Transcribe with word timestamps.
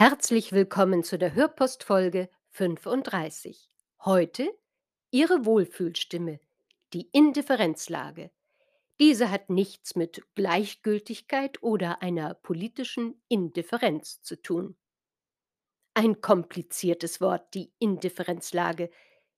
Herzlich 0.00 0.52
willkommen 0.52 1.02
zu 1.02 1.18
der 1.18 1.34
Hörpostfolge 1.34 2.30
35. 2.50 3.68
Heute 4.04 4.48
Ihre 5.10 5.44
Wohlfühlstimme, 5.44 6.38
die 6.92 7.08
Indifferenzlage. 7.10 8.30
Diese 9.00 9.32
hat 9.32 9.50
nichts 9.50 9.96
mit 9.96 10.22
Gleichgültigkeit 10.36 11.60
oder 11.64 12.00
einer 12.00 12.34
politischen 12.34 13.20
Indifferenz 13.26 14.22
zu 14.22 14.40
tun. 14.40 14.76
Ein 15.94 16.20
kompliziertes 16.20 17.20
Wort, 17.20 17.52
die 17.54 17.72
Indifferenzlage, 17.80 18.92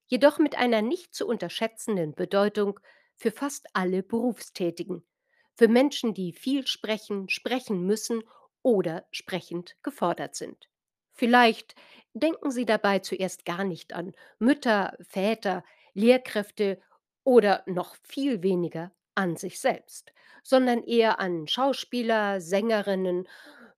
jedoch 0.08 0.38
mit 0.38 0.58
einer 0.58 0.82
nicht 0.82 1.14
zu 1.14 1.26
unterschätzenden 1.26 2.14
Bedeutung 2.14 2.78
für 3.16 3.30
fast 3.30 3.66
alle 3.72 4.02
Berufstätigen, 4.02 5.06
für 5.56 5.68
Menschen, 5.68 6.12
die 6.12 6.34
viel 6.34 6.66
sprechen, 6.66 7.30
sprechen 7.30 7.86
müssen 7.86 8.22
oder 8.62 9.06
sprechend 9.10 9.76
gefordert 9.82 10.34
sind. 10.34 10.68
Vielleicht 11.12 11.74
denken 12.14 12.50
Sie 12.50 12.64
dabei 12.64 13.00
zuerst 13.00 13.44
gar 13.44 13.64
nicht 13.64 13.92
an 13.92 14.12
Mütter, 14.38 14.96
Väter, 15.00 15.64
Lehrkräfte 15.94 16.80
oder 17.24 17.62
noch 17.66 17.96
viel 18.02 18.42
weniger 18.42 18.92
an 19.14 19.36
sich 19.36 19.60
selbst, 19.60 20.12
sondern 20.42 20.82
eher 20.82 21.20
an 21.20 21.46
Schauspieler, 21.46 22.40
Sängerinnen, 22.40 23.28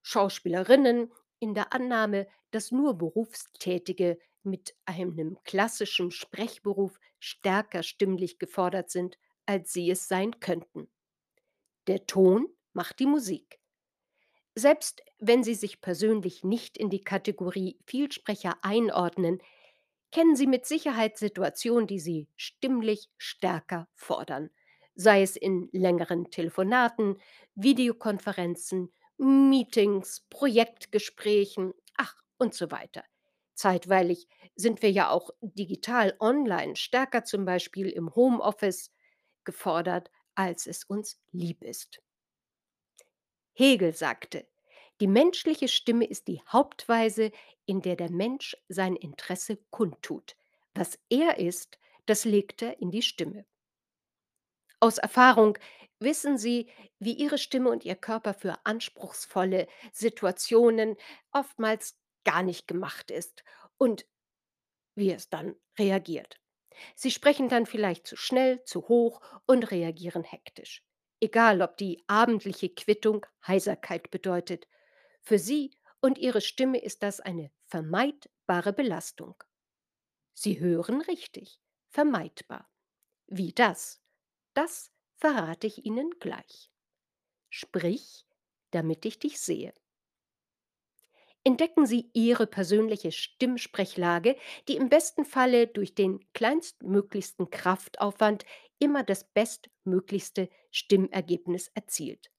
Schauspielerinnen 0.01 1.11
in 1.39 1.53
der 1.53 1.73
Annahme, 1.73 2.27
dass 2.51 2.71
nur 2.71 2.97
Berufstätige 2.97 4.19
mit 4.43 4.75
einem 4.85 5.37
klassischen 5.43 6.11
Sprechberuf 6.11 6.99
stärker 7.19 7.83
stimmlich 7.83 8.39
gefordert 8.39 8.89
sind, 8.89 9.17
als 9.45 9.73
sie 9.73 9.89
es 9.89 10.07
sein 10.07 10.39
könnten. 10.39 10.89
Der 11.87 12.05
Ton 12.05 12.47
macht 12.73 12.99
die 12.99 13.05
Musik. 13.05 13.59
Selbst 14.55 15.03
wenn 15.19 15.43
Sie 15.43 15.55
sich 15.55 15.81
persönlich 15.81 16.43
nicht 16.43 16.77
in 16.77 16.89
die 16.89 17.01
Kategorie 17.03 17.79
Vielsprecher 17.85 18.57
einordnen, 18.61 19.39
kennen 20.11 20.35
Sie 20.35 20.47
mit 20.47 20.65
Sicherheit 20.65 21.17
Situationen, 21.17 21.87
die 21.87 21.99
Sie 21.99 22.27
stimmlich 22.35 23.09
stärker 23.17 23.87
fordern, 23.95 24.49
sei 24.95 25.21
es 25.23 25.35
in 25.35 25.69
längeren 25.71 26.29
Telefonaten, 26.29 27.17
Videokonferenzen, 27.55 28.91
Meetings, 29.17 30.21
Projektgesprächen, 30.29 31.73
ach 31.97 32.15
und 32.37 32.53
so 32.53 32.69
weiter. 32.71 33.03
Zeitweilig 33.55 34.27
sind 34.55 34.81
wir 34.81 34.91
ja 34.91 35.09
auch 35.09 35.29
digital 35.41 36.15
online 36.19 36.75
stärker 36.75 37.23
zum 37.23 37.45
Beispiel 37.45 37.89
im 37.89 38.13
Homeoffice 38.15 38.91
gefordert, 39.45 40.11
als 40.35 40.67
es 40.67 40.83
uns 40.83 41.19
lieb 41.31 41.63
ist. 41.63 42.01
Hegel 43.53 43.93
sagte, 43.93 44.47
die 44.99 45.07
menschliche 45.07 45.67
Stimme 45.67 46.05
ist 46.05 46.27
die 46.27 46.41
Hauptweise, 46.47 47.31
in 47.65 47.81
der 47.81 47.95
der 47.95 48.11
Mensch 48.11 48.55
sein 48.67 48.95
Interesse 48.95 49.57
kundtut. 49.69 50.35
Was 50.75 50.99
er 51.09 51.39
ist, 51.39 51.77
das 52.05 52.25
legt 52.25 52.61
er 52.61 52.79
in 52.79 52.91
die 52.91 53.01
Stimme. 53.01 53.45
Aus 54.79 54.97
Erfahrung 54.97 55.57
wissen 55.99 56.37
Sie, 56.37 56.69
wie 56.99 57.13
Ihre 57.13 57.37
Stimme 57.37 57.69
und 57.69 57.85
Ihr 57.85 57.95
Körper 57.95 58.33
für 58.33 58.65
anspruchsvolle 58.65 59.67
Situationen 59.91 60.97
oftmals 61.31 61.97
gar 62.25 62.43
nicht 62.43 62.67
gemacht 62.67 63.11
ist 63.11 63.43
und 63.77 64.05
wie 64.95 65.11
es 65.11 65.29
dann 65.29 65.55
reagiert. 65.77 66.39
Sie 66.95 67.11
sprechen 67.11 67.49
dann 67.49 67.65
vielleicht 67.65 68.07
zu 68.07 68.15
schnell, 68.15 68.63
zu 68.65 68.87
hoch 68.87 69.21
und 69.45 69.71
reagieren 69.71 70.23
hektisch. 70.23 70.83
Egal, 71.19 71.61
ob 71.61 71.77
die 71.77 72.03
abendliche 72.07 72.69
Quittung 72.69 73.25
Heiserkeit 73.47 74.11
bedeutet. 74.11 74.67
Für 75.21 75.39
Sie 75.39 75.71
und 76.01 76.17
Ihre 76.17 76.41
Stimme 76.41 76.79
ist 76.79 77.03
das 77.03 77.19
eine 77.19 77.51
vermeidbare 77.65 78.73
Belastung. 78.73 79.41
Sie 80.33 80.59
hören 80.59 81.01
richtig, 81.01 81.59
vermeidbar. 81.89 82.69
Wie 83.27 83.53
das? 83.53 84.01
Das 84.53 84.91
verrate 85.15 85.67
ich 85.67 85.85
Ihnen 85.85 86.11
gleich. 86.19 86.71
Sprich, 87.49 88.25
damit 88.71 89.05
ich 89.05 89.19
dich 89.19 89.39
sehe. 89.41 89.73
Entdecken 91.45 91.85
Sie 91.85 92.09
Ihre 92.13 92.47
persönliche 92.47 93.11
Stimmsprechlage, 93.11 94.37
die 94.67 94.75
im 94.77 94.89
besten 94.89 95.25
Falle 95.25 95.67
durch 95.67 95.93
den 95.95 96.19
kleinstmöglichsten 96.33 97.49
Kraftaufwand 97.49 98.45
immer 98.83 99.03
das 99.03 99.23
bestmöglichste 99.23 100.49
Stimmergebnis 100.69 101.69
erzielt. 101.73 102.29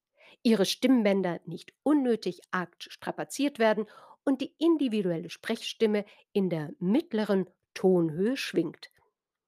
Ihre 0.43 0.67
Stimmbänder 0.67 1.41
nicht 1.47 1.73
unnötig 1.83 2.43
arg 2.51 2.77
strapaziert 2.79 3.59
werden 3.59 3.87
und 4.25 4.43
die 4.43 4.55
individuelle 4.59 5.31
Sprechstimme 5.31 6.05
in 6.33 6.51
der 6.51 6.71
mittleren 6.79 7.49
Tonhöhe 7.73 8.37
schwingt. 8.37 8.91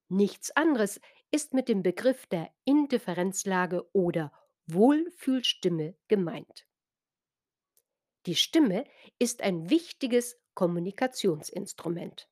Nichts 0.09 0.57
anderes 0.57 0.99
ist 1.31 1.53
mit 1.53 1.69
dem 1.69 1.83
Begriff 1.83 2.27
der 2.29 2.51
Indifferenzlage 2.65 3.87
oder 3.93 4.33
Wohlfühlstimme 4.67 5.97
gemeint. 6.09 6.67
Die 8.25 8.37
Stimme 8.37 8.87
ist 9.19 9.43
ein 9.43 9.69
wichtiges 9.69 10.41
Kommunikationsinstrument. 10.55 12.27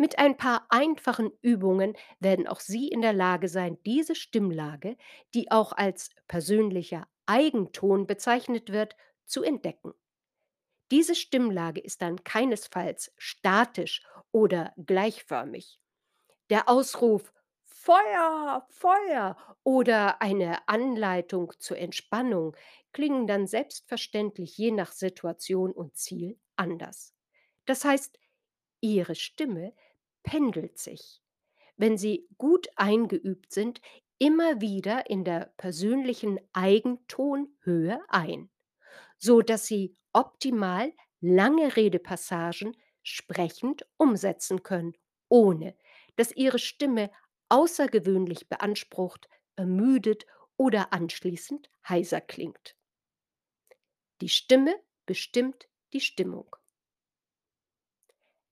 Mit 0.00 0.18
ein 0.18 0.38
paar 0.38 0.66
einfachen 0.70 1.30
Übungen 1.42 1.94
werden 2.20 2.46
auch 2.46 2.60
Sie 2.60 2.88
in 2.88 3.02
der 3.02 3.12
Lage 3.12 3.48
sein, 3.48 3.76
diese 3.84 4.14
Stimmlage, 4.14 4.96
die 5.34 5.50
auch 5.50 5.72
als 5.72 6.08
persönlicher 6.26 7.06
Eigenton 7.26 8.06
bezeichnet 8.06 8.72
wird, 8.72 8.96
zu 9.26 9.42
entdecken. 9.42 9.92
Diese 10.90 11.14
Stimmlage 11.14 11.82
ist 11.82 12.00
dann 12.00 12.24
keinesfalls 12.24 13.12
statisch 13.18 14.02
oder 14.32 14.72
gleichförmig. 14.78 15.78
Der 16.48 16.70
Ausruf 16.70 17.34
Feuer, 17.66 18.66
Feuer 18.70 19.36
oder 19.64 20.22
eine 20.22 20.66
Anleitung 20.66 21.52
zur 21.58 21.76
Entspannung 21.76 22.56
klingen 22.92 23.26
dann 23.26 23.46
selbstverständlich 23.46 24.56
je 24.56 24.70
nach 24.70 24.92
Situation 24.92 25.72
und 25.72 25.94
Ziel 25.94 26.38
anders. 26.56 27.14
Das 27.66 27.84
heißt, 27.84 28.18
Ihre 28.80 29.14
Stimme 29.14 29.74
pendelt 30.22 30.78
sich, 30.78 31.22
wenn 31.76 31.98
Sie 31.98 32.28
gut 32.38 32.68
eingeübt 32.76 33.52
sind, 33.52 33.80
immer 34.18 34.60
wieder 34.60 35.08
in 35.10 35.24
der 35.24 35.52
persönlichen 35.56 36.40
Eigentonhöhe 36.52 38.00
ein, 38.08 38.50
so 39.18 39.42
dass 39.42 39.66
Sie 39.66 39.96
optimal 40.12 40.92
lange 41.20 41.76
Redepassagen 41.76 42.76
sprechend 43.02 43.86
umsetzen 43.96 44.62
können, 44.62 44.94
ohne 45.28 45.76
dass 46.16 46.32
Ihre 46.32 46.58
Stimme 46.58 47.10
außergewöhnlich 47.48 48.48
beansprucht, 48.48 49.28
ermüdet 49.56 50.26
oder 50.56 50.92
anschließend 50.92 51.70
heiser 51.88 52.20
klingt. 52.20 52.76
Die 54.20 54.28
Stimme 54.28 54.76
bestimmt 55.04 55.66
die 55.92 56.00
Stimmung. 56.00 56.54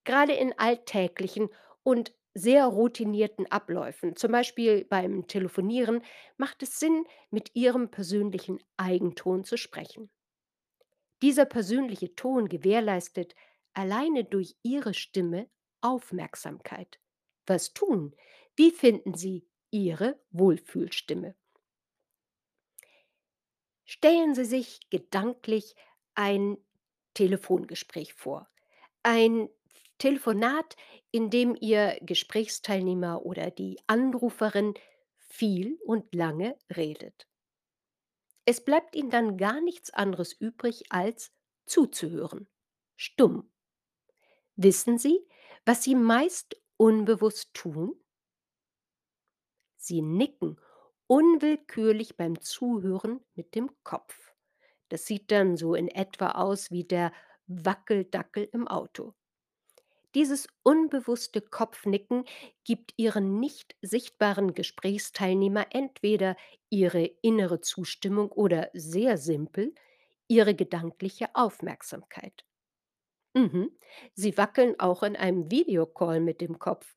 Gerade 0.08 0.32
in 0.32 0.58
alltäglichen 0.58 1.50
und 1.82 2.14
sehr 2.32 2.64
routinierten 2.64 3.44
Abläufen, 3.52 4.16
zum 4.16 4.32
Beispiel 4.32 4.86
beim 4.86 5.26
Telefonieren, 5.26 6.00
macht 6.38 6.62
es 6.62 6.80
Sinn, 6.80 7.04
mit 7.30 7.54
Ihrem 7.54 7.90
persönlichen 7.90 8.58
Eigenton 8.78 9.44
zu 9.44 9.58
sprechen. 9.58 10.08
Dieser 11.20 11.44
persönliche 11.44 12.14
Ton 12.14 12.48
gewährleistet 12.48 13.34
alleine 13.74 14.24
durch 14.24 14.56
Ihre 14.62 14.94
Stimme 14.94 15.50
Aufmerksamkeit. 15.82 16.98
Was 17.46 17.74
tun? 17.74 18.16
Wie 18.56 18.70
finden 18.70 19.12
Sie 19.12 19.46
Ihre 19.70 20.18
Wohlfühlstimme? 20.30 21.34
Stellen 23.84 24.34
Sie 24.34 24.46
sich 24.46 24.88
gedanklich 24.88 25.74
ein 26.14 26.56
Telefongespräch 27.12 28.14
vor. 28.14 28.48
Ein 29.02 29.50
Telefonat, 29.98 30.76
in 31.10 31.30
dem 31.30 31.56
Ihr 31.60 31.98
Gesprächsteilnehmer 32.02 33.24
oder 33.24 33.50
die 33.50 33.78
Anruferin 33.86 34.74
viel 35.16 35.78
und 35.84 36.14
lange 36.14 36.56
redet. 36.74 37.26
Es 38.46 38.64
bleibt 38.64 38.96
Ihnen 38.96 39.10
dann 39.10 39.36
gar 39.36 39.60
nichts 39.60 39.90
anderes 39.90 40.32
übrig, 40.32 40.90
als 40.90 41.30
zuzuhören. 41.66 42.48
stumm. 42.96 43.52
Wissen 44.56 44.98
Sie, 44.98 45.26
was 45.64 45.84
Sie 45.84 45.94
meist 45.94 46.60
unbewusst 46.76 47.54
tun? 47.54 47.94
Sie 49.76 50.02
nicken 50.02 50.60
unwillkürlich 51.06 52.16
beim 52.16 52.40
Zuhören 52.40 53.24
mit 53.34 53.54
dem 53.54 53.70
Kopf. 53.82 54.34
Das 54.90 55.06
sieht 55.06 55.30
dann 55.30 55.56
so 55.56 55.74
in 55.74 55.88
etwa 55.88 56.32
aus 56.32 56.70
wie 56.70 56.84
der 56.84 57.12
Wackeldackel 57.46 58.48
im 58.52 58.68
Auto. 58.68 59.14
Dieses 60.18 60.48
unbewusste 60.64 61.40
Kopfnicken 61.40 62.26
gibt 62.64 62.92
Ihren 62.98 63.40
nicht 63.40 63.76
sichtbaren 63.82 64.52
Gesprächsteilnehmer 64.52 65.68
entweder 65.70 66.36
ihre 66.70 67.04
innere 67.22 67.60
Zustimmung 67.60 68.30
oder 68.32 68.68
sehr 68.74 69.16
simpel 69.16 69.74
ihre 70.28 70.56
gedankliche 70.56 71.34
Aufmerksamkeit. 71.34 72.44
Mhm. 73.34 73.70
Sie 74.14 74.36
wackeln 74.38 74.80
auch 74.80 75.02
in 75.04 75.16
einem 75.16 75.50
Videocall 75.50 76.20
mit 76.20 76.40
dem 76.40 76.58
Kopf. 76.58 76.96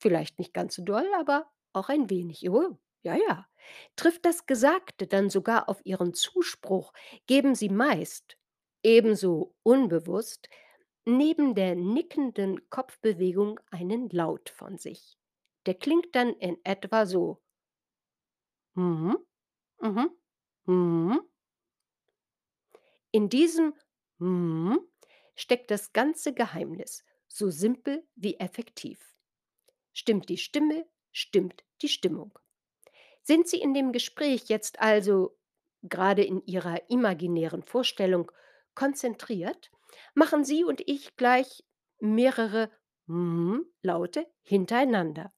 Vielleicht 0.00 0.38
nicht 0.38 0.54
ganz 0.54 0.74
so 0.76 0.84
doll, 0.84 1.06
aber 1.18 1.50
auch 1.72 1.88
ein 1.88 2.10
wenig. 2.10 2.48
Oh, 2.50 2.78
ja, 3.02 3.16
ja. 3.16 3.46
Trifft 3.96 4.24
das 4.24 4.46
Gesagte 4.46 5.06
dann 5.06 5.30
sogar 5.30 5.68
auf 5.68 5.80
Ihren 5.84 6.14
Zuspruch, 6.14 6.92
geben 7.26 7.54
Sie 7.54 7.68
meist, 7.68 8.38
ebenso 8.82 9.54
unbewusst, 9.62 10.48
neben 11.18 11.54
der 11.54 11.74
nickenden 11.76 12.70
Kopfbewegung 12.70 13.60
einen 13.70 14.08
Laut 14.10 14.50
von 14.50 14.78
sich. 14.78 15.18
Der 15.66 15.74
klingt 15.74 16.14
dann 16.14 16.34
in 16.34 16.58
etwa 16.64 17.06
so. 17.06 17.42
Mhm, 18.76 19.16
mhm, 19.82 20.08
mhm. 20.66 21.20
In 23.12 23.28
diesem 23.28 23.74
mhm 24.18 24.80
steckt 25.36 25.70
das 25.70 25.92
ganze 25.92 26.34
Geheimnis, 26.34 27.04
so 27.28 27.50
simpel 27.50 28.06
wie 28.14 28.36
effektiv. 28.38 29.14
Stimmt 29.92 30.28
die 30.28 30.38
Stimme, 30.38 30.86
stimmt 31.12 31.64
die 31.82 31.88
Stimmung. 31.88 32.38
Sind 33.22 33.48
Sie 33.48 33.60
in 33.60 33.74
dem 33.74 33.92
Gespräch 33.92 34.44
jetzt 34.48 34.80
also, 34.80 35.38
gerade 35.82 36.24
in 36.24 36.44
Ihrer 36.46 36.90
imaginären 36.90 37.62
Vorstellung, 37.62 38.30
konzentriert, 38.74 39.70
machen 40.14 40.44
Sie 40.44 40.64
und 40.64 40.82
ich 40.86 41.16
gleich 41.16 41.64
mehrere 42.00 42.70
mhm 43.06 43.64
Laute 43.82 44.26
hintereinander. 44.42 45.32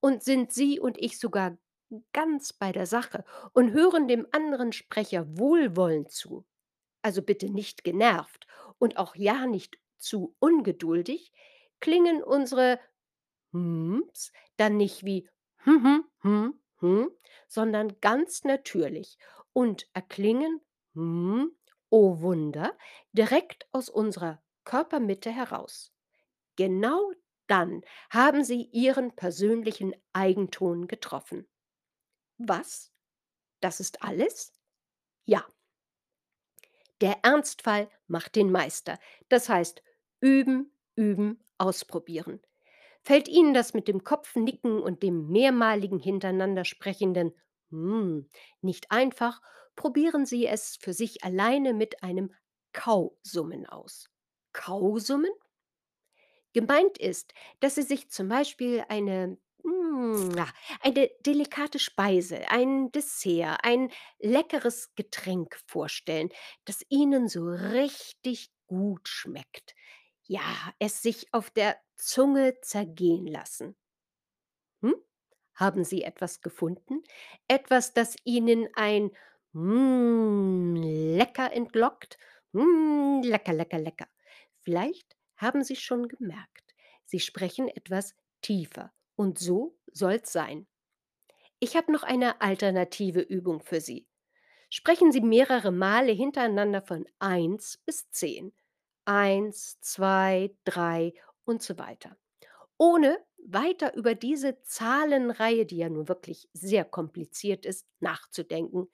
Und 0.00 0.22
sind 0.22 0.52
Sie 0.52 0.80
und 0.80 0.98
ich 0.98 1.18
sogar 1.18 1.58
ganz 2.12 2.52
bei 2.52 2.72
der 2.72 2.86
Sache 2.86 3.24
und 3.52 3.72
hören 3.72 4.08
dem 4.08 4.26
anderen 4.32 4.72
Sprecher 4.72 5.26
wohlwollend 5.38 6.10
zu, 6.10 6.46
also 7.02 7.22
bitte 7.22 7.50
nicht 7.50 7.84
genervt 7.84 8.46
und 8.78 8.98
auch 8.98 9.16
ja 9.16 9.46
nicht 9.46 9.78
zu 9.98 10.36
ungeduldig, 10.40 11.32
klingen 11.80 12.22
unsere 12.22 12.80
Hms 13.52 14.32
dann 14.56 14.76
nicht 14.76 15.04
wie 15.04 15.28
hm, 15.58 15.82
hm, 15.84 16.04
hm, 16.22 16.60
hm, 16.78 17.10
sondern 17.48 18.00
ganz 18.00 18.44
natürlich 18.44 19.18
und 19.52 19.88
erklingen, 19.94 20.60
hm, 20.94 21.52
oh 21.90 22.20
Wunder, 22.20 22.76
direkt 23.12 23.66
aus 23.72 23.88
unserer 23.88 24.42
Körpermitte 24.64 25.30
heraus. 25.30 25.92
Genau 26.56 27.12
dann 27.48 27.82
haben 28.10 28.44
Sie 28.44 28.62
Ihren 28.72 29.16
persönlichen 29.16 29.94
Eigenton 30.12 30.86
getroffen. 30.88 31.48
Was? 32.38 32.92
Das 33.60 33.80
ist 33.80 34.02
alles? 34.02 34.52
Ja. 35.24 35.46
Der 37.00 37.18
Ernstfall 37.24 37.88
macht 38.06 38.36
den 38.36 38.52
Meister. 38.52 38.98
Das 39.28 39.48
heißt, 39.48 39.82
üben, 40.20 40.72
üben, 40.96 41.42
ausprobieren. 41.58 42.40
Fällt 43.02 43.28
Ihnen 43.28 43.54
das 43.54 43.74
mit 43.74 43.88
dem 43.88 44.04
Kopfnicken 44.04 44.80
und 44.80 45.02
dem 45.02 45.28
mehrmaligen 45.28 45.98
hintereinander 45.98 46.64
sprechenden 46.64 47.34
hm 47.70 48.28
nicht 48.60 48.90
einfach, 48.90 49.40
probieren 49.80 50.26
Sie 50.26 50.46
es 50.46 50.76
für 50.76 50.92
sich 50.92 51.24
alleine 51.24 51.72
mit 51.72 52.02
einem 52.02 52.34
Kausummen 52.74 53.64
aus. 53.64 54.10
Kausummen? 54.52 55.30
Gemeint 56.52 56.98
ist, 56.98 57.32
dass 57.60 57.76
Sie 57.76 57.82
sich 57.82 58.10
zum 58.10 58.28
Beispiel 58.28 58.84
eine 58.90 59.38
hm, 59.64 60.32
ah, 60.38 60.52
eine 60.82 61.08
delikate 61.20 61.78
Speise, 61.78 62.50
ein 62.50 62.92
Dessert, 62.92 63.60
ein 63.62 63.90
leckeres 64.18 64.94
Getränk 64.96 65.58
vorstellen, 65.66 66.28
das 66.66 66.82
Ihnen 66.90 67.26
so 67.26 67.46
richtig 67.48 68.50
gut 68.66 69.08
schmeckt. 69.08 69.74
Ja, 70.24 70.74
es 70.78 71.00
sich 71.00 71.32
auf 71.32 71.48
der 71.50 71.78
Zunge 71.96 72.60
zergehen 72.60 73.26
lassen. 73.26 73.76
Hm? 74.82 74.94
Haben 75.54 75.84
Sie 75.84 76.02
etwas 76.02 76.40
gefunden? 76.40 77.02
Etwas, 77.48 77.92
das 77.94 78.16
Ihnen 78.24 78.68
ein 78.74 79.10
„Mm, 79.52 80.74
lecker“ 80.76 81.52
entlockt? 81.52 82.18
„Mm, 82.52 83.20
lecker, 83.22 83.52
lecker, 83.52 83.78
lecker.“ 83.78 84.08
Vielleicht 84.60 85.16
haben 85.36 85.64
Sie 85.64 85.76
schon 85.76 86.08
gemerkt, 86.08 86.74
Sie 87.04 87.20
sprechen 87.20 87.68
etwas 87.68 88.14
tiefer 88.42 88.92
und 89.16 89.38
so 89.38 89.76
soll's 89.92 90.32
sein. 90.32 90.66
Ich 91.58 91.76
habe 91.76 91.92
noch 91.92 92.02
eine 92.02 92.40
alternative 92.40 93.20
Übung 93.20 93.60
für 93.60 93.80
Sie. 93.80 94.06
Sprechen 94.70 95.12
Sie 95.12 95.20
mehrere 95.20 95.72
Male 95.72 96.12
hintereinander 96.12 96.82
von 96.82 97.06
eins 97.18 97.78
bis 97.86 98.10
10. 98.10 98.52
1, 99.06 99.80
2, 99.80 100.54
3 100.64 101.14
und 101.44 101.62
so 101.62 101.78
weiter 101.78 102.16
ohne 102.78 103.18
weiter 103.38 103.94
über 103.94 104.14
diese 104.14 104.62
Zahlenreihe, 104.62 105.66
die 105.66 105.78
ja 105.78 105.88
nun 105.88 106.08
wirklich 106.08 106.48
sehr 106.52 106.84
kompliziert 106.84 107.66
ist, 107.66 107.86
nachzudenken. 108.00 108.88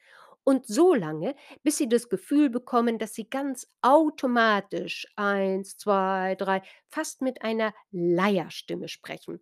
Und 0.49 0.67
so 0.67 0.95
lange, 0.95 1.35
bis 1.65 1.77
Sie 1.77 1.89
das 1.89 2.09
Gefühl 2.09 2.51
bekommen, 2.51 2.99
dass 2.99 3.15
Sie 3.15 3.29
ganz 3.29 3.67
automatisch 3.83 5.07
eins, 5.17 5.77
2, 5.77 6.37
3, 6.37 6.63
fast 6.89 7.21
mit 7.21 7.43
einer 7.43 7.75
Leierstimme 7.91 8.89
sprechen 8.89 9.41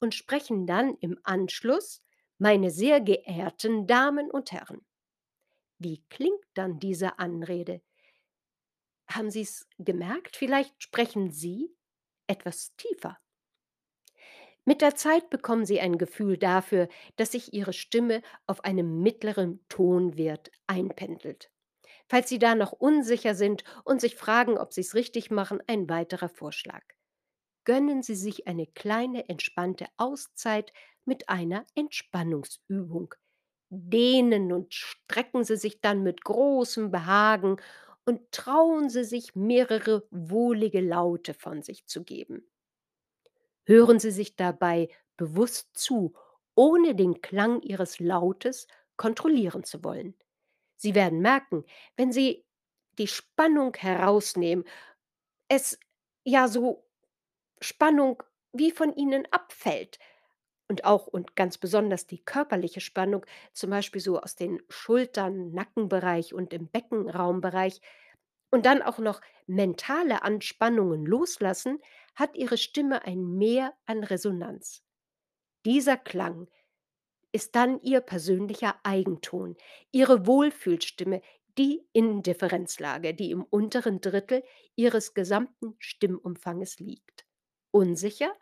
und 0.00 0.14
sprechen 0.14 0.66
dann 0.66 0.96
im 1.00 1.18
Anschluss: 1.22 2.02
„Meine 2.38 2.70
sehr 2.70 3.00
geehrten 3.00 3.86
Damen 3.86 4.30
und 4.30 4.50
Herren.“ 4.52 4.84
Wie 5.78 6.04
klingt 6.10 6.44
dann 6.54 6.78
diese 6.78 7.18
Anrede? 7.18 7.82
Haben 9.10 9.30
Sie's 9.30 9.68
gemerkt? 9.78 10.36
Vielleicht 10.36 10.82
sprechen 10.82 11.30
Sie 11.30 11.76
etwas 12.26 12.74
tiefer. 12.76 13.18
Mit 14.70 14.82
der 14.82 14.94
Zeit 14.94 15.30
bekommen 15.30 15.66
Sie 15.66 15.80
ein 15.80 15.98
Gefühl 15.98 16.38
dafür, 16.38 16.86
dass 17.16 17.32
sich 17.32 17.52
Ihre 17.52 17.72
Stimme 17.72 18.22
auf 18.46 18.62
einem 18.62 19.02
mittleren 19.02 19.58
Tonwert 19.68 20.52
einpendelt. 20.68 21.50
Falls 22.08 22.28
Sie 22.28 22.38
da 22.38 22.54
noch 22.54 22.70
unsicher 22.70 23.34
sind 23.34 23.64
und 23.84 24.00
sich 24.00 24.14
fragen, 24.14 24.58
ob 24.58 24.72
Sie's 24.72 24.94
richtig 24.94 25.28
machen, 25.28 25.60
ein 25.66 25.88
weiterer 25.88 26.28
Vorschlag. 26.28 26.84
Gönnen 27.64 28.04
Sie 28.04 28.14
sich 28.14 28.46
eine 28.46 28.68
kleine 28.68 29.28
entspannte 29.28 29.86
Auszeit 29.96 30.72
mit 31.04 31.28
einer 31.28 31.66
Entspannungsübung. 31.74 33.16
Dehnen 33.70 34.52
und 34.52 34.72
strecken 34.72 35.42
Sie 35.42 35.56
sich 35.56 35.80
dann 35.80 36.04
mit 36.04 36.22
großem 36.22 36.92
Behagen 36.92 37.56
und 38.04 38.30
trauen 38.30 38.88
Sie 38.88 39.02
sich, 39.02 39.34
mehrere 39.34 40.06
wohlige 40.12 40.80
Laute 40.80 41.34
von 41.34 41.60
sich 41.60 41.86
zu 41.86 42.04
geben. 42.04 42.48
Hören 43.70 44.00
Sie 44.00 44.10
sich 44.10 44.34
dabei 44.34 44.88
bewusst 45.16 45.68
zu, 45.74 46.12
ohne 46.56 46.96
den 46.96 47.20
Klang 47.20 47.62
Ihres 47.62 48.00
Lautes 48.00 48.66
kontrollieren 48.96 49.62
zu 49.62 49.84
wollen. 49.84 50.16
Sie 50.74 50.96
werden 50.96 51.20
merken, 51.20 51.64
wenn 51.96 52.10
Sie 52.10 52.44
die 52.98 53.06
Spannung 53.06 53.72
herausnehmen, 53.76 54.64
es 55.46 55.78
ja 56.24 56.48
so 56.48 56.84
Spannung 57.60 58.24
wie 58.52 58.72
von 58.72 58.92
Ihnen 58.96 59.28
abfällt 59.30 60.00
und 60.66 60.84
auch 60.84 61.06
und 61.06 61.36
ganz 61.36 61.56
besonders 61.56 62.08
die 62.08 62.24
körperliche 62.24 62.80
Spannung, 62.80 63.24
zum 63.52 63.70
Beispiel 63.70 64.00
so 64.00 64.18
aus 64.20 64.34
den 64.34 64.60
Schultern, 64.68 65.52
Nackenbereich 65.52 66.34
und 66.34 66.52
im 66.52 66.66
Beckenraumbereich 66.66 67.80
und 68.50 68.66
dann 68.66 68.82
auch 68.82 68.98
noch 68.98 69.20
mentale 69.46 70.24
Anspannungen 70.24 71.06
loslassen, 71.06 71.80
hat 72.14 72.36
Ihre 72.36 72.58
Stimme 72.58 73.04
ein 73.04 73.36
Mehr 73.36 73.74
an 73.86 74.04
Resonanz. 74.04 74.82
Dieser 75.64 75.96
Klang 75.96 76.48
ist 77.32 77.54
dann 77.54 77.80
Ihr 77.82 78.00
persönlicher 78.00 78.76
Eigenton, 78.82 79.56
Ihre 79.92 80.26
Wohlfühlstimme, 80.26 81.22
die 81.58 81.82
Indifferenzlage, 81.92 83.14
die 83.14 83.30
im 83.30 83.44
unteren 83.44 84.00
Drittel 84.00 84.42
Ihres 84.76 85.14
gesamten 85.14 85.74
Stimmumfanges 85.78 86.78
liegt. 86.78 87.26
Unsicher? 87.70 88.32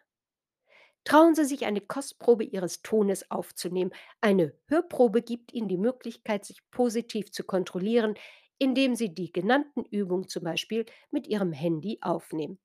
Trauen 1.05 1.35
Sie 1.35 1.45
sich 1.45 1.65
eine 1.67 1.81
Kostprobe 1.81 2.45
Ihres 2.45 2.83
Tones 2.83 3.31
aufzunehmen. 3.31 3.93
Eine 4.21 4.55
Hörprobe 4.67 5.23
gibt 5.23 5.53
Ihnen 5.53 5.69
die 5.69 5.79
Möglichkeit, 5.79 6.45
sich 6.45 6.61
positiv 6.71 7.33
zu 7.33 7.45
kontrollieren, 7.45 8.15
indem 8.59 8.95
Sie 8.95 9.15
die 9.15 9.33
genannten 9.33 9.85
Übungen 9.85 10.29
zum 10.29 10.45
Beispiel 10.45 10.85
mit 11.11 11.27
Ihrem 11.27 11.53
Handy 11.53 11.99
aufnehmen. 12.03 12.59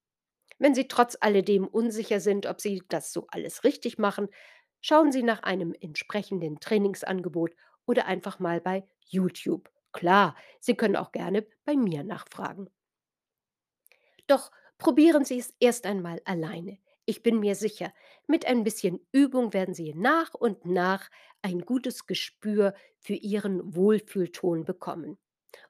Wenn 0.60 0.76
Sie 0.76 0.88
trotz 0.88 1.18
alledem 1.20 1.68
unsicher 1.68 2.20
sind, 2.20 2.46
ob 2.46 2.62
Sie 2.62 2.84
das 2.90 3.12
so 3.14 3.28
alles 3.30 3.64
richtig 3.64 3.98
machen, 3.98 4.30
schauen 4.82 5.12
Sie 5.12 5.24
nach 5.24 5.44
einem 5.44 5.74
entsprechenden 5.80 6.60
Trainingsangebot 6.60 7.56
oder 7.86 8.06
einfach 8.06 8.40
mal 8.40 8.62
bei 8.62 8.86
YouTube. 9.08 9.70
Klar, 9.92 10.36
Sie 10.60 10.76
können 10.76 10.96
auch 10.96 11.12
gerne 11.12 11.46
bei 11.66 11.76
mir 11.76 12.04
nachfragen. 12.04 12.70
Doch 14.28 14.52
probieren 14.78 15.26
Sie 15.26 15.40
es 15.40 15.54
erst 15.60 15.86
einmal 15.86 16.22
alleine. 16.26 16.78
Ich 17.06 17.22
bin 17.24 17.40
mir 17.40 17.56
sicher, 17.56 17.94
mit 18.28 18.46
ein 18.46 18.64
bisschen 18.64 19.06
Übung 19.12 19.54
werden 19.54 19.74
Sie 19.74 19.94
nach 19.94 20.34
und 20.34 20.66
nach 20.66 21.10
ein 21.42 21.60
gutes 21.62 22.06
Gespür 22.06 22.74
für 23.00 23.16
Ihren 23.16 23.76
Wohlfühlton 23.76 24.64
bekommen. 24.66 25.18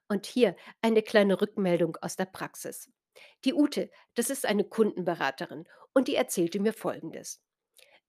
Und 0.08 0.26
hier 0.26 0.56
eine 0.82 1.02
kleine 1.02 1.40
Rückmeldung 1.40 1.96
aus 2.00 2.16
der 2.16 2.26
Praxis. 2.26 2.90
Die 3.44 3.54
Ute, 3.54 3.90
das 4.14 4.30
ist 4.30 4.46
eine 4.46 4.64
Kundenberaterin 4.64 5.66
und 5.92 6.08
die 6.08 6.16
erzählte 6.16 6.60
mir 6.60 6.72
Folgendes. 6.72 7.42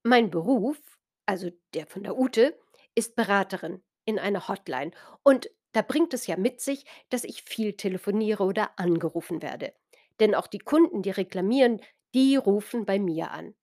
Mein 0.04 0.30
Beruf, 0.30 0.78
also 1.26 1.50
der 1.74 1.88
von 1.88 2.04
der 2.04 2.18
Ute, 2.18 2.58
ist 2.96 3.16
Beraterin 3.16 3.84
in 4.06 4.20
einer 4.20 4.48
Hotline. 4.48 4.92
Und 5.24 5.50
da 5.72 5.82
bringt 5.82 6.14
es 6.14 6.28
ja 6.28 6.38
mit 6.38 6.62
sich, 6.62 6.86
dass 7.10 7.24
ich 7.24 7.44
viel 7.44 7.74
telefoniere 7.74 8.44
oder 8.44 8.80
angerufen 8.80 9.42
werde. 9.42 9.74
Denn 10.20 10.34
auch 10.36 10.48
die 10.48 10.60
Kunden, 10.60 11.02
die 11.02 11.10
reklamieren, 11.10 11.82
die 12.14 12.36
rufen 12.38 12.86
bei 12.86 13.00
mir 13.00 13.32
an. 13.32 13.56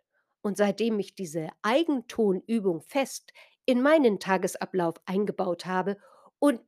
Und 0.42 0.56
seitdem 0.56 0.98
ich 0.98 1.14
diese 1.14 1.48
Eigentonübung 1.62 2.82
fest 2.82 3.32
in 3.64 3.80
meinen 3.80 4.18
Tagesablauf 4.18 4.96
eingebaut 5.06 5.66
habe 5.66 5.96
und 6.38 6.60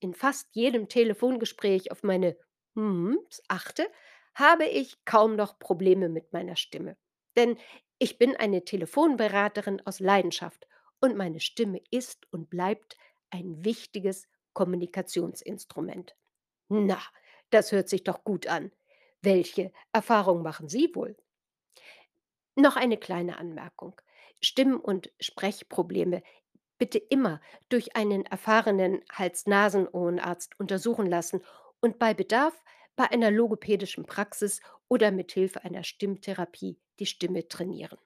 in 0.00 0.14
fast 0.14 0.48
jedem 0.52 0.88
Telefongespräch 0.88 1.92
auf 1.92 2.02
meine 2.02 2.36
Hms 2.74 3.42
achte, 3.48 3.88
habe 4.34 4.66
ich 4.66 5.04
kaum 5.04 5.36
noch 5.36 5.58
Probleme 5.58 6.08
mit 6.08 6.32
meiner 6.32 6.56
Stimme. 6.56 6.96
Denn 7.36 7.58
ich 7.98 8.18
bin 8.18 8.36
eine 8.36 8.64
Telefonberaterin 8.64 9.82
aus 9.86 10.00
Leidenschaft 10.00 10.66
und 11.00 11.16
meine 11.16 11.40
Stimme 11.40 11.80
ist 11.90 12.26
und 12.32 12.50
bleibt 12.50 12.96
ein 13.30 13.64
wichtiges 13.64 14.26
Kommunikationsinstrument. 14.54 16.16
Na, 16.68 17.00
das 17.50 17.72
hört 17.72 17.88
sich 17.88 18.04
doch 18.04 18.24
gut 18.24 18.46
an. 18.46 18.72
Welche 19.22 19.72
Erfahrung 19.92 20.42
machen 20.42 20.68
Sie 20.68 20.94
wohl? 20.94 21.16
Noch 22.54 22.76
eine 22.76 22.96
kleine 22.96 23.38
Anmerkung. 23.38 24.00
Stimm- 24.42 24.80
und 24.80 25.10
Sprechprobleme 25.20 26.22
bitte 26.78 26.98
immer 26.98 27.40
durch 27.68 27.96
einen 27.96 28.24
erfahrenen 28.26 29.02
Hals-Nasen-Ohrenarzt 29.12 30.58
untersuchen 30.58 31.06
lassen 31.06 31.42
und 31.80 31.98
bei 31.98 32.14
Bedarf 32.14 32.54
bei 33.00 33.10
einer 33.12 33.30
logopädischen 33.30 34.04
Praxis 34.04 34.60
oder 34.86 35.10
mit 35.10 35.32
Hilfe 35.32 35.64
einer 35.64 35.84
Stimmtherapie 35.84 36.76
die 36.98 37.06
Stimme 37.06 37.48
trainieren. 37.48 37.96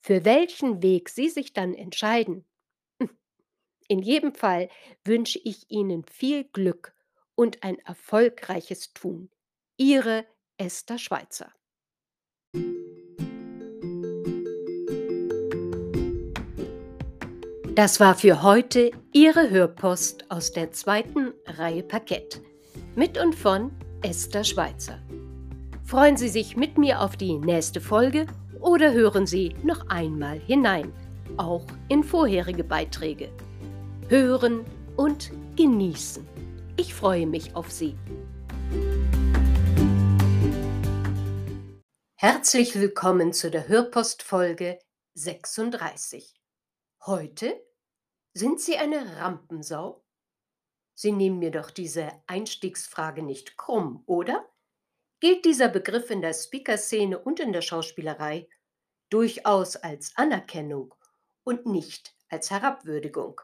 Für 0.00 0.26
welchen 0.26 0.82
Weg 0.82 1.08
Sie 1.08 1.30
sich 1.30 1.54
dann 1.54 1.72
entscheiden, 1.72 2.44
in 3.88 4.02
jedem 4.02 4.34
Fall 4.34 4.68
wünsche 5.02 5.40
ich 5.42 5.70
Ihnen 5.70 6.04
viel 6.04 6.44
Glück 6.44 6.94
und 7.34 7.62
ein 7.62 7.78
erfolgreiches 7.78 8.92
Tun. 8.92 9.30
Ihre 9.78 10.26
Esther 10.58 10.98
Schweizer. 10.98 11.50
Das 17.74 17.98
war 17.98 18.14
für 18.14 18.42
heute 18.42 18.90
Ihre 19.14 19.48
Hörpost 19.48 20.30
aus 20.30 20.52
der 20.52 20.70
zweiten 20.70 21.32
Reihe 21.46 21.82
Parkett. 21.82 22.42
Mit 22.96 23.18
und 23.18 23.36
von 23.36 23.70
Esther 24.02 24.42
Schweizer. 24.42 24.98
Freuen 25.84 26.16
Sie 26.16 26.28
sich 26.28 26.56
mit 26.56 26.76
mir 26.76 27.00
auf 27.00 27.16
die 27.16 27.38
nächste 27.38 27.80
Folge 27.80 28.26
oder 28.58 28.92
hören 28.92 29.28
Sie 29.28 29.54
noch 29.62 29.88
einmal 29.88 30.40
hinein, 30.40 30.92
auch 31.36 31.64
in 31.88 32.02
vorherige 32.02 32.64
Beiträge. 32.64 33.30
Hören 34.08 34.64
und 34.96 35.30
genießen. 35.54 36.26
Ich 36.76 36.92
freue 36.92 37.28
mich 37.28 37.54
auf 37.54 37.70
Sie. 37.70 37.96
Herzlich 42.16 42.74
willkommen 42.74 43.32
zu 43.32 43.52
der 43.52 43.68
Hörpostfolge 43.68 44.80
36. 45.14 46.34
Heute 47.06 47.54
sind 48.34 48.60
Sie 48.60 48.76
eine 48.76 49.16
Rampensau? 49.18 50.02
Sie 51.00 51.12
nehmen 51.12 51.38
mir 51.38 51.50
doch 51.50 51.70
diese 51.70 52.12
Einstiegsfrage 52.26 53.22
nicht 53.22 53.56
krumm, 53.56 54.02
oder? 54.04 54.46
Gilt 55.20 55.46
dieser 55.46 55.70
Begriff 55.70 56.10
in 56.10 56.20
der 56.20 56.34
Speaker-Szene 56.34 57.18
und 57.18 57.40
in 57.40 57.54
der 57.54 57.62
Schauspielerei 57.62 58.50
durchaus 59.08 59.76
als 59.76 60.14
Anerkennung 60.18 60.94
und 61.42 61.64
nicht 61.64 62.14
als 62.28 62.50
Herabwürdigung? 62.50 63.40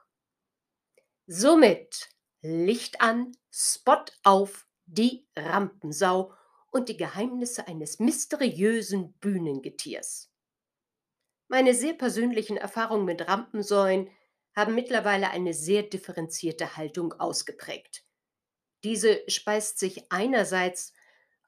Somit 1.26 2.10
Licht 2.42 3.00
an, 3.00 3.32
Spot 3.50 4.04
auf, 4.22 4.68
die 4.84 5.26
Rampensau 5.34 6.34
und 6.70 6.90
die 6.90 6.98
Geheimnisse 6.98 7.66
eines 7.66 7.98
mysteriösen 8.00 9.14
Bühnengetiers. 9.14 10.30
Meine 11.48 11.72
sehr 11.72 11.94
persönlichen 11.94 12.58
Erfahrungen 12.58 13.06
mit 13.06 13.26
Rampensäulen 13.26 14.10
haben 14.56 14.74
mittlerweile 14.74 15.30
eine 15.30 15.52
sehr 15.54 15.82
differenzierte 15.82 16.76
Haltung 16.76 17.12
ausgeprägt. 17.12 18.04
Diese 18.82 19.22
speist 19.28 19.78
sich 19.78 20.10
einerseits 20.10 20.94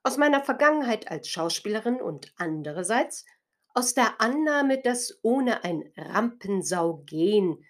aus 0.03 0.17
meiner 0.17 0.43
Vergangenheit 0.43 1.09
als 1.09 1.27
Schauspielerin 1.27 2.01
und 2.01 2.33
andererseits 2.37 3.25
aus 3.73 3.93
der 3.93 4.21
Annahme, 4.21 4.81
dass 4.81 5.19
ohne 5.23 5.63
ein 5.63 5.91
Rampensau-Gen 5.97 7.65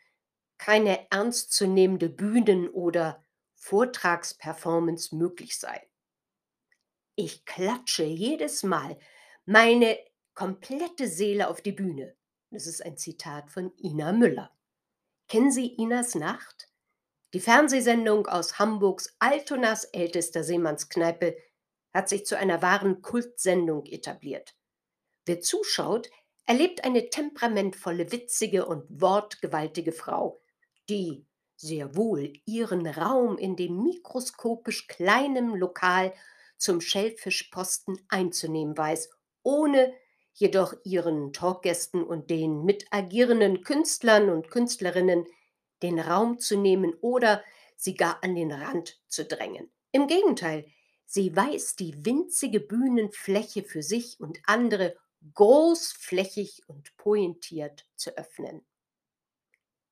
keine 0.57 1.09
ernstzunehmende 1.09 2.09
Bühnen- 2.09 2.69
oder 2.69 3.23
Vortragsperformance 3.55 5.15
möglich 5.15 5.57
sei. 5.57 5.89
Ich 7.15 7.45
klatsche 7.45 8.03
jedes 8.03 8.63
Mal 8.63 8.97
meine 9.45 9.97
komplette 10.33 11.07
Seele 11.07 11.49
auf 11.49 11.61
die 11.61 11.71
Bühne. 11.71 12.15
Das 12.49 12.65
ist 12.65 12.83
ein 12.83 12.97
Zitat 12.97 13.51
von 13.51 13.73
Ina 13.77 14.11
Müller. 14.13 14.51
Kennen 15.29 15.51
Sie 15.51 15.75
Inas 15.75 16.15
Nacht? 16.15 16.69
Die 17.35 17.39
Fernsehsendung 17.39 18.25
aus 18.25 18.57
Hamburgs 18.57 19.15
Altonas 19.19 19.83
ältester 19.83 20.43
Seemannskneipe 20.43 21.37
hat 21.93 22.09
sich 22.09 22.25
zu 22.25 22.35
einer 22.35 22.63
wahren 22.63 23.03
Kultsendung 23.03 23.85
etabliert. 23.85 24.55
Wer 25.27 25.39
zuschaut, 25.39 26.09
erlebt 26.47 26.83
eine 26.83 27.11
temperamentvolle, 27.11 28.11
witzige 28.11 28.65
und 28.65 28.85
wortgewaltige 28.89 29.91
Frau, 29.91 30.41
die 30.89 31.27
sehr 31.55 31.95
wohl 31.95 32.33
ihren 32.45 32.87
Raum 32.87 33.37
in 33.37 33.55
dem 33.55 33.83
mikroskopisch 33.83 34.87
kleinen 34.87 35.55
Lokal 35.55 36.11
zum 36.57 36.81
Schellfischposten 36.81 38.03
einzunehmen 38.09 38.75
weiß, 38.75 39.11
ohne 39.43 39.93
jedoch 40.39 40.73
ihren 40.85 41.33
Talkgästen 41.33 42.01
und 42.01 42.29
den 42.29 42.63
mitagierenden 42.63 43.61
Künstlern 43.61 44.29
und 44.29 44.49
Künstlerinnen 44.49 45.25
den 45.83 45.99
Raum 45.99 46.39
zu 46.39 46.57
nehmen 46.57 46.93
oder 47.01 47.43
sie 47.75 47.95
gar 47.95 48.23
an 48.23 48.35
den 48.35 48.51
Rand 48.51 49.01
zu 49.07 49.25
drängen. 49.25 49.69
Im 49.91 50.07
Gegenteil, 50.07 50.65
sie 51.05 51.35
weiß 51.35 51.75
die 51.75 52.05
winzige 52.05 52.61
Bühnenfläche 52.61 53.63
für 53.63 53.83
sich 53.83 54.19
und 54.19 54.39
andere 54.45 54.95
großflächig 55.33 56.63
und 56.67 56.95
pointiert 56.95 57.85
zu 57.95 58.17
öffnen. 58.17 58.65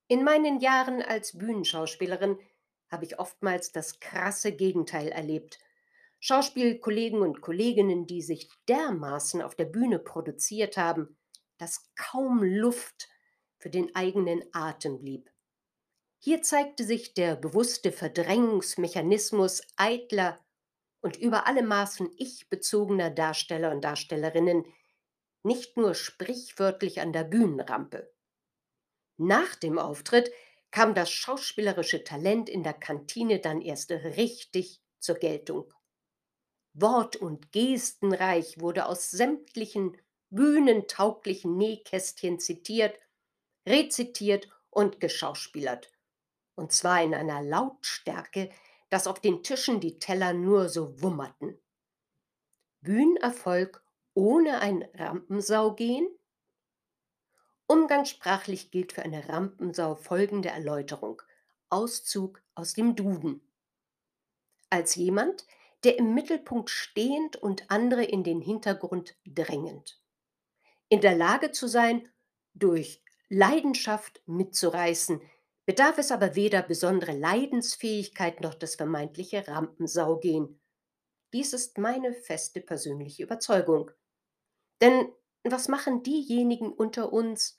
In 0.07 0.23
meinen 0.23 0.61
Jahren 0.61 1.01
als 1.01 1.37
Bühnenschauspielerin 1.37 2.39
habe 2.87 3.03
ich 3.03 3.19
oftmals 3.19 3.73
das 3.73 3.99
krasse 3.99 4.53
Gegenteil 4.53 5.09
erlebt 5.09 5.59
Schauspielkollegen 6.19 7.21
und 7.21 7.41
Kolleginnen, 7.41 8.07
die 8.07 8.21
sich 8.21 8.49
dermaßen 8.67 9.41
auf 9.41 9.55
der 9.55 9.65
Bühne 9.65 9.99
produziert 9.99 10.77
haben, 10.77 11.17
dass 11.57 11.89
kaum 11.95 12.43
Luft 12.43 13.07
für 13.59 13.69
den 13.69 13.95
eigenen 13.95 14.43
Atem 14.51 14.99
blieb. 14.99 15.31
Hier 16.19 16.41
zeigte 16.41 16.83
sich 16.83 17.13
der 17.13 17.35
bewusste 17.35 17.91
Verdrängungsmechanismus 17.91 19.61
eitler 19.75 20.43
und 21.01 21.17
über 21.17 21.45
alle 21.47 21.63
Maßen 21.63 22.11
ich-bezogener 22.17 23.11
Darsteller 23.11 23.71
und 23.71 23.81
Darstellerinnen 23.81 24.65
nicht 25.43 25.77
nur 25.77 25.93
sprichwörtlich 25.93 26.99
an 26.99 27.13
der 27.13 27.23
Bühnenrampe. 27.23 28.11
Nach 29.17 29.55
dem 29.55 29.79
Auftritt 29.79 30.31
kam 30.71 30.93
das 30.93 31.09
schauspielerische 31.11 32.03
Talent 32.03 32.49
in 32.49 32.63
der 32.63 32.73
Kantine 32.73 33.39
dann 33.39 33.61
erst 33.61 33.91
richtig 33.91 34.81
zur 34.99 35.15
Geltung. 35.15 35.73
Wort- 36.79 37.15
und 37.15 37.51
Gestenreich 37.51 38.59
wurde 38.59 38.85
aus 38.85 39.09
sämtlichen 39.09 39.97
bühnentauglichen 40.29 41.57
Nähkästchen 41.57 42.39
zitiert, 42.39 42.99
rezitiert 43.65 44.47
und 44.69 44.99
geschauspielert. 44.99 45.91
Und 46.55 46.71
zwar 46.71 47.01
in 47.03 47.13
einer 47.13 47.41
Lautstärke, 47.41 48.51
dass 48.89 49.07
auf 49.07 49.19
den 49.19 49.43
Tischen 49.43 49.79
die 49.79 49.97
Teller 49.99 50.33
nur 50.33 50.69
so 50.69 51.01
wummerten. 51.01 51.59
Bühnenerfolg 52.81 53.83
ohne 54.13 54.59
ein 54.59 54.83
Rampensau 54.93 55.73
gehen? 55.73 56.07
Umgangssprachlich 57.67 58.71
gilt 58.71 58.93
für 58.93 59.01
eine 59.01 59.27
Rampensau 59.27 59.95
folgende 59.95 60.49
Erläuterung. 60.49 61.21
Auszug 61.69 62.41
aus 62.55 62.73
dem 62.73 62.95
Duden. 62.95 63.41
Als 64.69 64.95
jemand, 64.95 65.45
der 65.83 65.97
im 65.97 66.13
Mittelpunkt 66.13 66.69
stehend 66.69 67.35
und 67.35 67.69
andere 67.69 68.03
in 68.03 68.23
den 68.23 68.41
Hintergrund 68.41 69.15
drängend. 69.25 70.01
In 70.89 71.01
der 71.01 71.15
Lage 71.15 71.51
zu 71.51 71.67
sein, 71.67 72.07
durch 72.53 73.01
Leidenschaft 73.29 74.21
mitzureißen, 74.25 75.21
bedarf 75.65 75.97
es 75.97 76.11
aber 76.11 76.35
weder 76.35 76.61
besondere 76.61 77.11
Leidensfähigkeit 77.11 78.41
noch 78.41 78.55
das 78.55 78.75
vermeintliche 78.75 79.47
Rampensaugehen. 79.47 80.59
Dies 81.33 81.53
ist 81.53 81.77
meine 81.77 82.13
feste 82.13 82.61
persönliche 82.61 83.23
Überzeugung. 83.23 83.91
Denn 84.81 85.11
was 85.43 85.67
machen 85.67 86.03
diejenigen 86.03 86.71
unter 86.71 87.11
uns, 87.11 87.57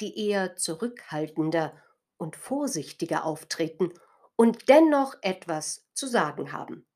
die 0.00 0.28
eher 0.28 0.56
zurückhaltender 0.56 1.76
und 2.16 2.36
vorsichtiger 2.36 3.24
auftreten 3.24 3.92
und 4.36 4.68
dennoch 4.68 5.14
etwas 5.22 5.86
zu 5.92 6.06
sagen 6.06 6.52
haben? 6.52 6.86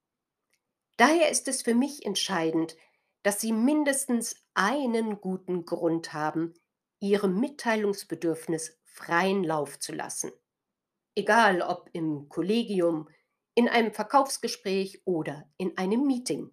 Daher 1.01 1.31
ist 1.31 1.49
es 1.49 1.63
für 1.63 1.75
mich 1.75 2.05
entscheidend, 2.05 2.77
dass 3.23 3.41
Sie 3.41 3.55
mindestens 3.55 4.37
einen 4.53 5.19
guten 5.23 5.65
Grund 5.65 6.13
haben, 6.13 6.53
Ihrem 7.01 7.41
Mitteilungsbedürfnis 7.41 8.79
freien 8.85 9.43
Lauf 9.43 9.79
zu 9.79 9.93
lassen. 9.93 10.31
Egal 11.15 11.63
ob 11.63 11.89
im 11.95 12.29
Kollegium, 12.29 13.09
in 13.55 13.67
einem 13.67 13.95
Verkaufsgespräch 13.95 15.01
oder 15.07 15.49
in 15.57 15.79
einem 15.79 16.07
Meeting. 16.07 16.51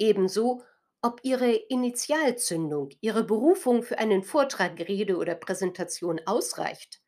Ebenso, 0.00 0.64
ob 1.00 1.20
Ihre 1.22 1.52
Initialzündung, 1.52 2.88
Ihre 3.00 3.22
Berufung 3.22 3.84
für 3.84 3.98
einen 3.98 4.24
Vortrag, 4.24 4.80
Rede 4.80 5.18
oder 5.18 5.36
Präsentation 5.36 6.20
ausreicht 6.26 7.00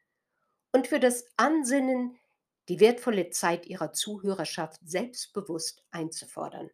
und 0.70 0.86
für 0.86 1.00
das 1.00 1.26
Ansinnen, 1.36 2.16
die 2.68 2.80
wertvolle 2.80 3.30
Zeit 3.30 3.66
Ihrer 3.66 3.92
Zuhörerschaft 3.92 4.80
selbstbewusst 4.84 5.84
einzufordern. 5.90 6.70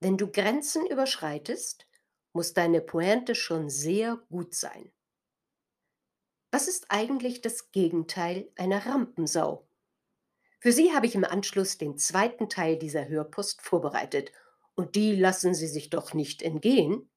Wenn 0.00 0.16
du 0.16 0.30
Grenzen 0.30 0.86
überschreitest, 0.86 1.86
muss 2.32 2.52
deine 2.52 2.80
Pointe 2.80 3.34
schon 3.34 3.70
sehr 3.70 4.16
gut 4.28 4.54
sein. 4.54 4.92
Was 6.52 6.68
ist 6.68 6.86
eigentlich 6.90 7.40
das 7.40 7.72
Gegenteil 7.72 8.50
einer 8.56 8.86
Rampensau? 8.86 9.66
Für 10.60 10.72
Sie 10.72 10.94
habe 10.94 11.06
ich 11.06 11.14
im 11.14 11.24
Anschluss 11.24 11.78
den 11.78 11.98
zweiten 11.98 12.48
Teil 12.48 12.78
dieser 12.78 13.08
Hörpost 13.08 13.62
vorbereitet 13.62 14.32
und 14.74 14.94
die 14.94 15.16
lassen 15.16 15.54
Sie 15.54 15.68
sich 15.68 15.90
doch 15.90 16.14
nicht 16.14 16.42
entgehen. 16.42 17.10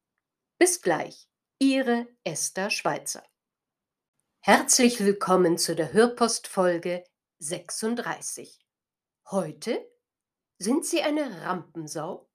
Bis 0.58 0.82
gleich, 0.82 1.28
Ihre 1.60 2.08
Esther 2.24 2.70
Schweizer. 2.70 3.24
Herzlich 4.42 5.02
willkommen 5.02 5.58
zu 5.58 5.76
der 5.76 5.92
Hörpostfolge 5.92 7.04
36. 7.40 8.66
Heute 9.30 9.86
sind 10.58 10.86
Sie 10.86 11.02
eine 11.02 11.42
Rampensau? 11.42 12.30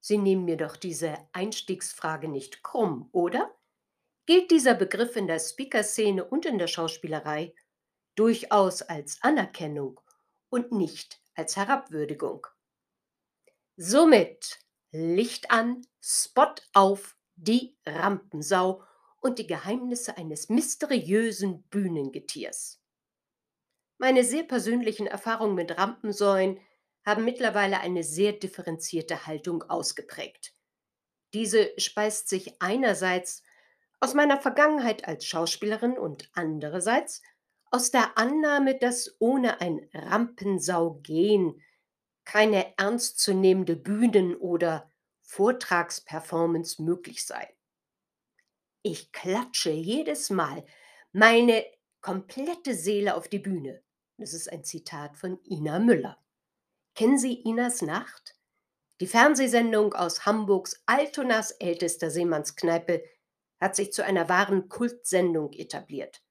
Sie 0.00 0.16
nehmen 0.16 0.46
mir 0.46 0.56
doch 0.56 0.76
diese 0.76 1.18
Einstiegsfrage 1.32 2.26
nicht 2.26 2.62
krumm, 2.62 3.10
oder? 3.12 3.54
gilt 4.24 4.50
dieser 4.50 4.72
Begriff 4.72 5.14
in 5.14 5.26
der 5.26 5.38
Speaker-Szene 5.38 6.24
und 6.24 6.46
in 6.46 6.58
der 6.58 6.68
Schauspielerei 6.68 7.54
durchaus 8.14 8.80
als 8.80 9.20
Anerkennung 9.20 10.00
und 10.48 10.72
nicht 10.72 11.20
als 11.34 11.54
Herabwürdigung. 11.54 12.46
Somit 13.76 14.58
Licht 14.90 15.50
an, 15.50 15.86
Spot 16.00 16.54
auf, 16.72 17.18
die 17.36 17.76
Rampensau 17.84 18.82
und 19.20 19.38
die 19.38 19.46
Geheimnisse 19.46 20.16
eines 20.16 20.48
mysteriösen 20.48 21.62
Bühnengetiers. 21.64 22.80
Meine 23.98 24.24
sehr 24.24 24.44
persönlichen 24.44 25.06
Erfahrungen 25.06 25.54
mit 25.54 25.76
Rampensäuen 25.76 26.58
haben 27.04 27.24
mittlerweile 27.24 27.80
eine 27.80 28.02
sehr 28.02 28.32
differenzierte 28.32 29.26
Haltung 29.26 29.62
ausgeprägt. 29.64 30.54
Diese 31.34 31.72
speist 31.78 32.28
sich 32.28 32.60
einerseits 32.60 33.42
aus 34.00 34.14
meiner 34.14 34.40
Vergangenheit 34.40 35.06
als 35.06 35.26
Schauspielerin 35.26 35.98
und 35.98 36.30
andererseits 36.32 37.22
aus 37.70 37.90
der 37.90 38.18
Annahme, 38.18 38.78
dass 38.78 39.16
ohne 39.20 39.60
ein 39.60 39.88
Rampensau-Gehen 39.92 41.62
keine 42.24 42.76
ernstzunehmende 42.78 43.76
Bühnen- 43.76 44.36
oder 44.36 44.90
Vortragsperformance 45.22 46.82
möglich 46.82 47.24
sei. 47.24 47.54
Ich 48.82 49.12
klatsche 49.12 49.70
jedes 49.70 50.30
Mal 50.30 50.64
meine 51.12 51.66
komplette 52.00 52.74
Seele 52.74 53.14
auf 53.14 53.28
die 53.28 53.38
Bühne. 53.38 53.82
Das 54.16 54.32
ist 54.32 54.50
ein 54.50 54.64
Zitat 54.64 55.18
von 55.18 55.38
Ina 55.44 55.78
Müller. 55.78 56.18
Kennen 56.94 57.18
Sie 57.18 57.34
Inas 57.42 57.82
Nacht? 57.82 58.36
Die 59.00 59.06
Fernsehsendung 59.06 59.92
aus 59.92 60.24
Hamburgs 60.24 60.82
Altonas 60.86 61.50
ältester 61.52 62.10
Seemannskneipe 62.10 63.04
hat 63.60 63.76
sich 63.76 63.92
zu 63.92 64.02
einer 64.02 64.30
wahren 64.30 64.70
Kultsendung 64.70 65.52
etabliert. 65.52 66.22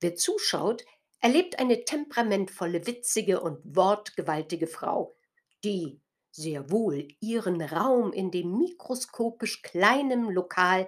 Wer 0.00 0.14
zuschaut, 0.14 0.84
erlebt 1.20 1.58
eine 1.58 1.84
temperamentvolle, 1.84 2.86
witzige 2.86 3.40
und 3.40 3.60
wortgewaltige 3.64 4.66
Frau, 4.66 5.16
die 5.64 6.02
sehr 6.30 6.70
wohl 6.70 7.08
ihren 7.20 7.62
Raum 7.62 8.12
in 8.12 8.30
dem 8.30 8.58
mikroskopisch 8.58 9.62
kleinen 9.62 10.30
Lokal 10.30 10.86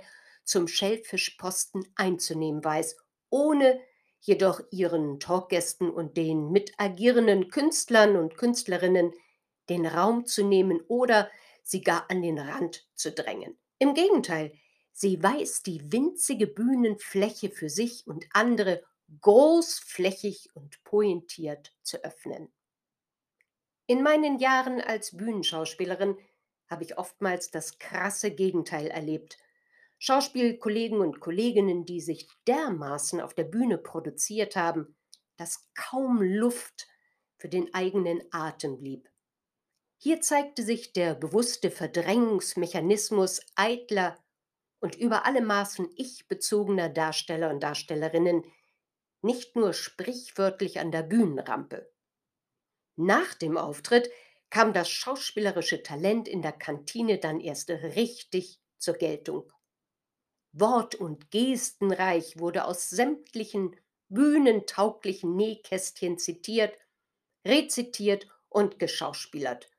zum 0.51 0.67
Schellfischposten 0.67 1.87
einzunehmen 1.95 2.65
weiß, 2.65 2.97
ohne 3.31 3.81
jedoch 4.21 4.61
ihren 4.71 5.21
Talkgästen 5.21 5.89
und 5.89 6.17
den 6.17 6.51
mitagierenden 6.51 7.49
Künstlern 7.49 8.17
und 8.17 8.37
Künstlerinnen 8.37 9.13
den 9.69 9.87
Raum 9.87 10.27
zu 10.27 10.45
nehmen 10.45 10.81
oder 10.89 11.31
sie 11.63 11.83
gar 11.83 12.11
an 12.11 12.21
den 12.21 12.39
Rand 12.39 12.89
zu 12.95 13.13
drängen. 13.13 13.59
Im 13.79 13.95
Gegenteil, 13.95 14.53
Sie 14.93 15.23
weiß 15.23 15.63
die 15.63 15.93
winzige 15.93 16.47
Bühnenfläche 16.47 17.49
für 17.49 17.71
sich 17.71 18.07
und 18.07 18.27
andere 18.35 18.83
großflächig 19.23 20.51
und 20.55 20.85
pointiert 20.85 21.73
zu 21.83 22.05
öffnen. 22.05 22.53
In 23.87 24.03
meinen 24.03 24.41
Jahren 24.41 24.81
als 24.81 25.17
Bühnenschauspielerin 25.17 26.19
habe 26.69 26.85
ich 26.85 26.99
oftmals 26.99 27.51
das 27.51 27.79
krasse 27.79 28.31
Gegenteil 28.31 28.89
erlebt. 28.89 29.39
Schauspielkollegen 30.03 31.01
und 31.01 31.21
Kolleginnen, 31.21 31.85
die 31.85 32.01
sich 32.01 32.27
dermaßen 32.47 33.21
auf 33.21 33.35
der 33.35 33.45
Bühne 33.45 33.77
produziert 33.77 34.57
haben, 34.57 34.97
dass 35.37 35.69
kaum 35.75 36.23
Luft 36.23 36.89
für 37.37 37.51
den 37.51 37.75
eigenen 37.75 38.23
Atem 38.31 38.79
blieb. 38.79 39.11
Hier 39.99 40.23
zeigte 40.23 40.63
sich 40.63 40.95
der 40.95 41.15
bewusste 41.15 41.71
Verdrängungsmechanismus 41.71 43.43
eitler 43.57 44.19
und 44.81 44.97
über 44.97 45.27
alle 45.27 45.43
Maßen 45.43 45.91
ich-bezogener 45.97 46.89
Darsteller 46.89 47.51
und 47.51 47.63
Darstellerinnen, 47.63 48.43
nicht 49.21 49.55
nur 49.55 49.75
sprichwörtlich 49.75 50.81
an 50.81 50.93
der 50.93 51.03
Bühnenrampe. 51.03 51.93
Nach 52.97 53.35
dem 53.35 53.59
Auftritt 53.59 54.11
kam 54.49 54.73
das 54.73 54.89
schauspielerische 54.89 55.83
Talent 55.83 56.27
in 56.27 56.41
der 56.41 56.53
Kantine 56.53 57.19
dann 57.19 57.39
erst 57.39 57.69
richtig 57.69 58.63
zur 58.79 58.95
Geltung. 58.95 59.53
Wort- 60.53 60.97
und 60.97 61.31
Gestenreich 61.31 62.39
wurde 62.39 62.65
aus 62.65 62.91
sämtlichen 62.91 63.77
bühnentauglichen 64.09 65.37
Nähkästchen 65.37 66.19
zitiert, 66.19 66.77
rezitiert 67.45 68.27
und 68.49 68.79
geschauspielert. 68.79 69.71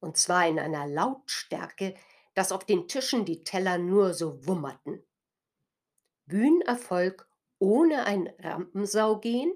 Und 0.00 0.16
zwar 0.16 0.48
in 0.48 0.58
einer 0.58 0.86
Lautstärke, 0.86 1.94
dass 2.34 2.52
auf 2.52 2.64
den 2.64 2.88
Tischen 2.88 3.24
die 3.24 3.44
Teller 3.44 3.78
nur 3.78 4.14
so 4.14 4.46
wummerten. 4.46 5.04
Bühnenerfolg 6.26 7.28
ohne 7.58 8.04
ein 8.04 8.28
Rampensau 8.38 9.20
gehen? 9.20 9.52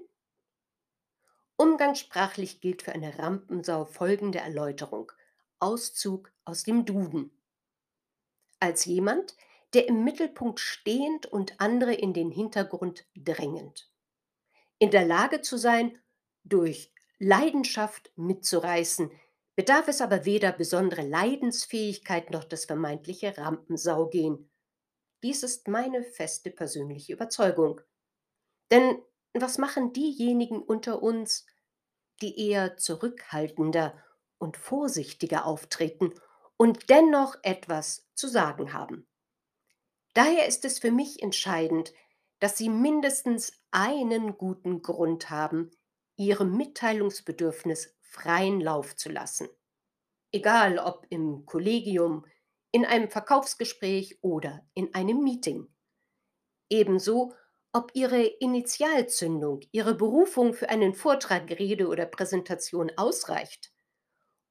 Umgangssprachlich 1.57 2.61
gilt 2.61 2.81
für 2.81 2.93
eine 2.93 3.19
Rampensau 3.19 3.85
folgende 3.85 4.39
Erläuterung. 4.39 5.11
Auszug 5.59 6.31
aus 6.43 6.63
dem 6.63 6.85
Duden. 6.85 7.31
Als 8.59 8.85
jemand, 8.85 9.35
der 9.73 9.87
im 9.87 10.03
Mittelpunkt 10.03 10.59
stehend 10.59 11.25
und 11.25 11.59
andere 11.59 11.93
in 11.93 12.13
den 12.13 12.31
Hintergrund 12.31 13.05
drängend. 13.15 13.89
In 14.79 14.91
der 14.91 15.05
Lage 15.05 15.41
zu 15.41 15.57
sein, 15.57 15.97
durch 16.43 16.91
Leidenschaft 17.19 18.11
mitzureißen, 18.15 19.11
bedarf 19.55 19.87
es 19.87 20.01
aber 20.01 20.25
weder 20.25 20.51
besondere 20.51 21.03
Leidensfähigkeit 21.03 22.31
noch 22.31 22.43
das 22.43 22.65
vermeintliche 22.65 23.37
Rampensaugehen. 23.37 24.49
Dies 25.23 25.43
ist 25.43 25.67
meine 25.67 26.03
feste 26.03 26.49
persönliche 26.49 27.13
Überzeugung. 27.13 27.81
Denn 28.71 29.01
was 29.33 29.57
machen 29.57 29.93
diejenigen 29.93 30.61
unter 30.61 31.03
uns, 31.03 31.45
die 32.21 32.49
eher 32.49 32.77
zurückhaltender 32.77 33.95
und 34.37 34.57
vorsichtiger 34.57 35.45
auftreten 35.45 36.13
und 36.57 36.89
dennoch 36.89 37.37
etwas 37.43 38.09
zu 38.15 38.27
sagen 38.27 38.73
haben. 38.73 39.07
Daher 40.13 40.47
ist 40.47 40.65
es 40.65 40.79
für 40.79 40.91
mich 40.91 41.21
entscheidend, 41.21 41.93
dass 42.39 42.57
Sie 42.57 42.69
mindestens 42.69 43.53
einen 43.71 44.37
guten 44.37 44.81
Grund 44.81 45.29
haben, 45.29 45.71
Ihrem 46.17 46.57
Mitteilungsbedürfnis 46.57 47.95
freien 48.01 48.59
Lauf 48.59 48.95
zu 48.95 49.09
lassen. 49.09 49.47
Egal 50.31 50.79
ob 50.79 51.05
im 51.09 51.45
Kollegium, 51.45 52.25
in 52.71 52.85
einem 52.85 53.09
Verkaufsgespräch 53.09 54.19
oder 54.21 54.65
in 54.73 54.93
einem 54.93 55.23
Meeting. 55.23 55.67
Ebenso, 56.69 57.33
ob 57.73 57.91
Ihre 57.93 58.23
Initialzündung, 58.23 59.61
Ihre 59.71 59.95
Berufung 59.95 60.53
für 60.53 60.69
einen 60.69 60.93
Vortrag, 60.93 61.49
Rede 61.51 61.87
oder 61.87 62.05
Präsentation 62.05 62.91
ausreicht 62.97 63.71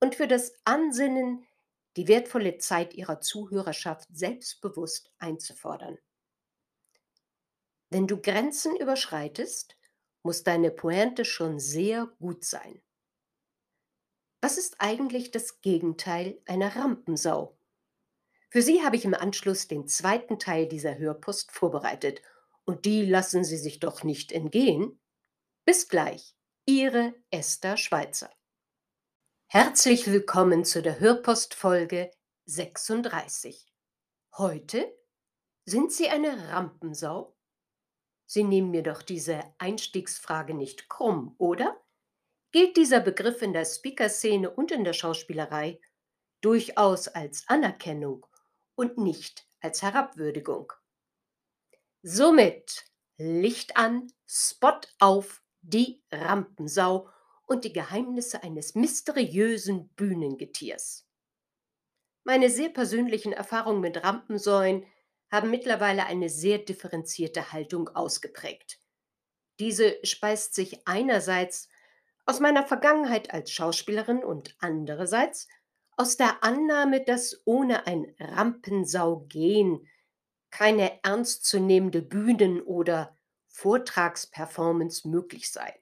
und 0.00 0.14
für 0.14 0.26
das 0.26 0.52
Ansinnen, 0.64 1.44
die 1.96 2.08
wertvolle 2.08 2.58
Zeit 2.58 2.94
Ihrer 2.94 3.20
Zuhörerschaft 3.20 4.08
selbstbewusst 4.12 5.12
einzufordern. 5.18 5.98
Wenn 7.90 8.06
du 8.06 8.20
Grenzen 8.20 8.76
überschreitest, 8.76 9.76
muss 10.22 10.44
deine 10.44 10.70
Pointe 10.70 11.24
schon 11.24 11.58
sehr 11.58 12.06
gut 12.18 12.44
sein. 12.44 12.80
Was 14.40 14.56
ist 14.56 14.76
eigentlich 14.78 15.30
das 15.30 15.60
Gegenteil 15.60 16.40
einer 16.46 16.76
Rampensau? 16.76 17.58
Für 18.48 18.62
Sie 18.62 18.82
habe 18.82 18.96
ich 18.96 19.04
im 19.04 19.14
Anschluss 19.14 19.68
den 19.68 19.86
zweiten 19.86 20.38
Teil 20.38 20.66
dieser 20.66 20.98
Hörpost 20.98 21.52
vorbereitet. 21.52 22.22
Und 22.64 22.84
die 22.84 23.04
lassen 23.04 23.44
Sie 23.44 23.58
sich 23.58 23.80
doch 23.80 24.02
nicht 24.02 24.32
entgehen. 24.32 25.00
Bis 25.64 25.88
gleich, 25.88 26.34
Ihre 26.66 27.14
Esther 27.30 27.76
Schweizer. 27.76 28.30
Herzlich 29.52 30.06
willkommen 30.06 30.64
zu 30.64 30.80
der 30.80 31.00
Hörpostfolge 31.00 32.12
36. 32.44 33.66
Heute 34.38 34.96
sind 35.64 35.90
Sie 35.92 36.08
eine 36.08 36.50
Rampensau? 36.50 37.36
Sie 38.26 38.44
nehmen 38.44 38.70
mir 38.70 38.84
doch 38.84 39.02
diese 39.02 39.42
Einstiegsfrage 39.58 40.54
nicht 40.54 40.88
krumm, 40.88 41.34
oder? 41.36 41.76
Gilt 42.52 42.76
dieser 42.76 43.00
Begriff 43.00 43.42
in 43.42 43.52
der 43.52 43.64
Speaker-Szene 43.64 44.48
und 44.50 44.70
in 44.70 44.84
der 44.84 44.92
Schauspielerei 44.92 45.80
durchaus 46.42 47.08
als 47.08 47.48
Anerkennung 47.48 48.26
und 48.76 48.98
nicht 48.98 49.48
als 49.60 49.82
Herabwürdigung? 49.82 50.72
Somit 52.02 52.84
Licht 53.16 53.76
an, 53.76 54.12
Spot 54.28 54.78
auf, 55.00 55.42
die 55.60 56.04
Rampensau 56.12 57.10
und 57.50 57.64
die 57.64 57.72
Geheimnisse 57.72 58.44
eines 58.44 58.76
mysteriösen 58.76 59.88
Bühnengetiers. 59.96 61.08
Meine 62.22 62.48
sehr 62.48 62.68
persönlichen 62.68 63.32
Erfahrungen 63.32 63.80
mit 63.80 64.04
Rampensäulen 64.04 64.86
haben 65.32 65.50
mittlerweile 65.50 66.06
eine 66.06 66.28
sehr 66.28 66.58
differenzierte 66.58 67.50
Haltung 67.52 67.88
ausgeprägt. 67.88 68.78
Diese 69.58 69.98
speist 70.04 70.54
sich 70.54 70.86
einerseits 70.86 71.68
aus 72.24 72.38
meiner 72.38 72.64
Vergangenheit 72.64 73.34
als 73.34 73.50
Schauspielerin 73.50 74.22
und 74.22 74.54
andererseits 74.60 75.48
aus 75.96 76.16
der 76.16 76.44
Annahme, 76.44 77.04
dass 77.04 77.42
ohne 77.46 77.84
ein 77.88 78.14
Rampensau-Gen 78.20 79.88
keine 80.52 81.02
ernstzunehmende 81.02 82.00
Bühnen- 82.00 82.62
oder 82.62 83.16
Vortragsperformance 83.48 85.08
möglich 85.08 85.50
sei. 85.50 85.79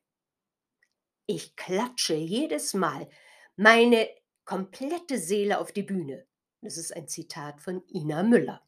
Ich 1.30 1.56
klatsche 1.56 2.14
jedes 2.14 2.72
Mal 2.72 3.06
meine 3.54 4.08
komplette 4.46 5.18
Seele 5.18 5.58
auf 5.58 5.72
die 5.72 5.82
Bühne. 5.82 6.26
Das 6.62 6.78
ist 6.78 6.96
ein 6.96 7.06
Zitat 7.06 7.60
von 7.60 7.82
Ina 7.86 8.22
Müller. 8.22 8.62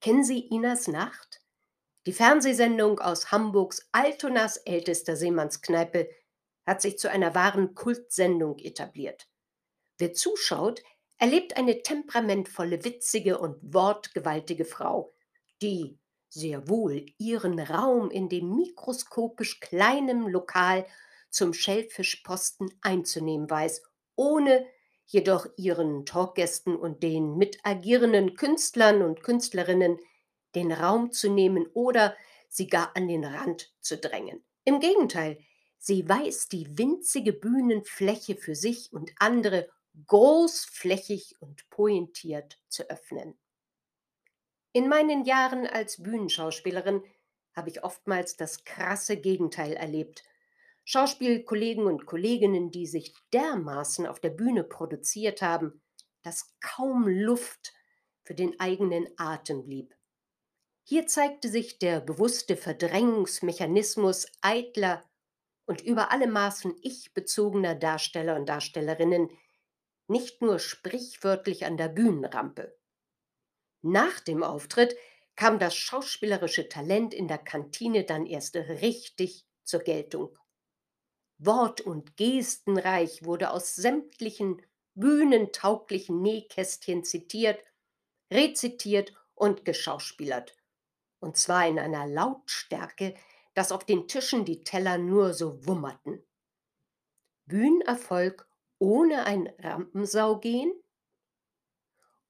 Kennen 0.00 0.22
Sie 0.22 0.38
Inas 0.38 0.86
Nacht? 0.86 1.42
Die 2.06 2.12
Fernsehsendung 2.12 3.00
aus 3.00 3.32
Hamburgs 3.32 3.88
Altonas 3.90 4.58
ältester 4.58 5.16
Seemannskneipe 5.16 6.08
hat 6.64 6.80
sich 6.80 6.96
zu 6.96 7.10
einer 7.10 7.34
wahren 7.34 7.74
Kultsendung 7.74 8.60
etabliert. 8.60 9.28
Wer 9.98 10.12
zuschaut, 10.12 10.84
erlebt 11.18 11.56
eine 11.56 11.82
temperamentvolle, 11.82 12.84
witzige 12.84 13.36
und 13.38 13.56
wortgewaltige 13.74 14.64
Frau, 14.64 15.12
die 15.60 15.98
sehr 16.28 16.68
wohl 16.68 17.04
ihren 17.18 17.58
Raum 17.58 18.12
in 18.12 18.28
dem 18.28 18.54
mikroskopisch 18.54 19.58
kleinen 19.58 20.28
Lokal 20.28 20.86
zum 21.30 21.52
Schellfischposten 21.54 22.72
einzunehmen 22.82 23.48
weiß, 23.48 23.82
ohne 24.16 24.66
jedoch 25.06 25.46
ihren 25.56 26.06
Talkgästen 26.06 26.76
und 26.76 27.02
den 27.02 27.36
mitagierenden 27.36 28.34
Künstlern 28.34 29.02
und 29.02 29.22
Künstlerinnen 29.22 29.98
den 30.54 30.72
Raum 30.72 31.12
zu 31.12 31.30
nehmen 31.30 31.66
oder 31.74 32.16
sie 32.48 32.66
gar 32.66 32.96
an 32.96 33.08
den 33.08 33.24
Rand 33.24 33.72
zu 33.80 33.96
drängen. 33.96 34.44
Im 34.64 34.80
Gegenteil, 34.80 35.38
sie 35.78 36.08
weiß 36.08 36.48
die 36.48 36.78
winzige 36.78 37.32
Bühnenfläche 37.32 38.36
für 38.36 38.54
sich 38.54 38.92
und 38.92 39.12
andere 39.18 39.68
großflächig 40.06 41.36
und 41.40 41.68
pointiert 41.70 42.58
zu 42.68 42.88
öffnen. 42.88 43.38
In 44.72 44.88
meinen 44.88 45.24
Jahren 45.24 45.66
als 45.66 46.02
Bühnenschauspielerin 46.02 47.02
habe 47.54 47.70
ich 47.70 47.82
oftmals 47.82 48.36
das 48.36 48.64
krasse 48.64 49.16
Gegenteil 49.16 49.72
erlebt 49.72 50.22
Schauspielkollegen 50.84 51.86
und 51.86 52.06
Kolleginnen, 52.06 52.70
die 52.70 52.86
sich 52.86 53.14
dermaßen 53.32 54.06
auf 54.06 54.20
der 54.20 54.30
Bühne 54.30 54.64
produziert 54.64 55.42
haben, 55.42 55.82
dass 56.22 56.54
kaum 56.60 57.06
Luft 57.06 57.72
für 58.22 58.34
den 58.34 58.58
eigenen 58.60 59.06
Atem 59.16 59.64
blieb. 59.64 59.94
Hier 60.82 61.06
zeigte 61.06 61.48
sich 61.48 61.78
der 61.78 62.00
bewusste 62.00 62.56
Verdrängungsmechanismus 62.56 64.26
eitler 64.40 65.04
und 65.66 65.80
über 65.82 66.10
alle 66.10 66.26
Maßen 66.26 66.76
ich-bezogener 66.82 67.76
Darsteller 67.76 68.34
und 68.34 68.48
Darstellerinnen 68.48 69.30
nicht 70.08 70.42
nur 70.42 70.58
sprichwörtlich 70.58 71.64
an 71.64 71.76
der 71.76 71.88
Bühnenrampe. 71.88 72.76
Nach 73.82 74.18
dem 74.18 74.42
Auftritt 74.42 74.96
kam 75.36 75.60
das 75.60 75.76
schauspielerische 75.76 76.68
Talent 76.68 77.14
in 77.14 77.28
der 77.28 77.38
Kantine 77.38 78.04
dann 78.04 78.26
erst 78.26 78.56
richtig 78.56 79.46
zur 79.62 79.80
Geltung. 79.80 80.36
Wort- 81.42 81.80
und 81.80 82.16
Gestenreich 82.16 83.24
wurde 83.24 83.50
aus 83.50 83.74
sämtlichen 83.74 84.60
bühnentauglichen 84.94 86.20
Nähkästchen 86.20 87.02
zitiert, 87.02 87.64
rezitiert 88.30 89.14
und 89.34 89.64
geschauspielert. 89.64 90.54
Und 91.18 91.38
zwar 91.38 91.66
in 91.66 91.78
einer 91.78 92.06
Lautstärke, 92.06 93.14
dass 93.54 93.72
auf 93.72 93.84
den 93.84 94.06
Tischen 94.06 94.44
die 94.44 94.64
Teller 94.64 94.98
nur 94.98 95.32
so 95.32 95.66
wummerten. 95.66 96.22
Bühnenerfolg 97.46 98.46
ohne 98.78 99.24
ein 99.24 99.46
Rampensau 99.58 100.38
gehen? 100.38 100.72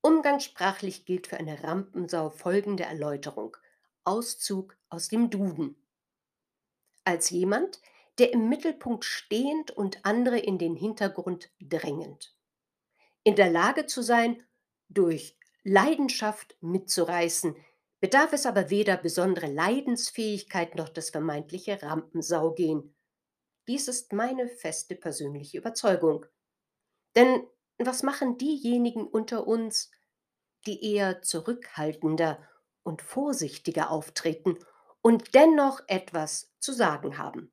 Umgangssprachlich 0.03 1.05
gilt 1.05 1.27
für 1.27 1.37
eine 1.37 1.63
Rampensau 1.63 2.31
folgende 2.31 2.85
Erläuterung. 2.85 3.57
Auszug 4.05 4.77
aus 4.89 5.09
dem 5.09 5.31
Duden. 5.31 5.77
Als 7.05 7.31
jemand, 7.31 7.81
der 8.21 8.35
im 8.35 8.51
Mittelpunkt 8.51 9.07
stehend 9.07 9.71
und 9.71 10.05
andere 10.05 10.39
in 10.39 10.59
den 10.59 10.77
Hintergrund 10.77 11.51
drängend. 11.59 12.37
In 13.25 13.35
der 13.35 13.51
Lage 13.51 13.87
zu 13.87 14.03
sein, 14.03 14.45
durch 14.91 15.39
Leidenschaft 15.65 16.55
mitzureißen, 16.61 17.57
bedarf 17.99 18.35
es 18.35 18.45
aber 18.45 18.69
weder 18.69 18.99
besondere 18.99 19.47
Leidensfähigkeit 19.47 20.75
noch 20.75 20.91
das 20.91 21.09
vermeintliche 21.09 21.83
Rampensaugehen. 21.83 22.95
Dies 23.67 23.89
ist 23.89 24.13
meine 24.13 24.49
feste 24.49 24.97
persönliche 24.97 25.57
Überzeugung. 25.57 26.27
Denn 27.17 27.47
was 27.79 28.03
machen 28.03 28.37
diejenigen 28.37 29.07
unter 29.07 29.47
uns, 29.47 29.91
die 30.67 30.93
eher 30.93 31.23
zurückhaltender 31.23 32.47
und 32.83 33.01
vorsichtiger 33.01 33.91
auftreten 33.91 34.59
und 35.01 35.35
dennoch 35.35 35.81
etwas 35.87 36.53
zu 36.59 36.75
sagen 36.75 37.17
haben? 37.17 37.51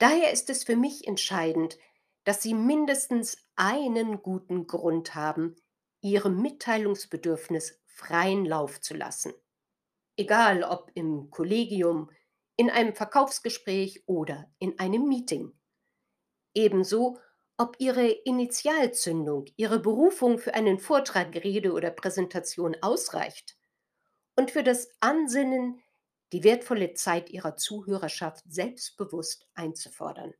Daher 0.00 0.32
ist 0.32 0.48
es 0.48 0.64
für 0.64 0.76
mich 0.76 1.06
entscheidend, 1.06 1.78
dass 2.24 2.42
Sie 2.42 2.54
mindestens 2.54 3.36
einen 3.54 4.22
guten 4.22 4.66
Grund 4.66 5.14
haben, 5.14 5.56
Ihrem 6.00 6.40
Mitteilungsbedürfnis 6.40 7.78
freien 7.84 8.46
Lauf 8.46 8.80
zu 8.80 8.94
lassen. 8.94 9.34
Egal 10.16 10.64
ob 10.64 10.90
im 10.94 11.28
Kollegium, 11.30 12.10
in 12.56 12.70
einem 12.70 12.94
Verkaufsgespräch 12.94 14.04
oder 14.06 14.50
in 14.58 14.78
einem 14.78 15.06
Meeting. 15.06 15.52
Ebenso, 16.54 17.18
ob 17.58 17.76
Ihre 17.78 18.08
Initialzündung, 18.08 19.44
Ihre 19.56 19.80
Berufung 19.80 20.38
für 20.38 20.54
einen 20.54 20.78
Vortrag, 20.78 21.34
Rede 21.34 21.72
oder 21.72 21.90
Präsentation 21.90 22.74
ausreicht 22.80 23.58
und 24.34 24.50
für 24.50 24.62
das 24.62 24.88
Ansinnen 25.00 25.82
die 26.32 26.44
wertvolle 26.44 26.94
Zeit 26.94 27.30
ihrer 27.30 27.56
Zuhörerschaft 27.56 28.44
selbstbewusst 28.48 29.48
einzufordern. 29.54 30.34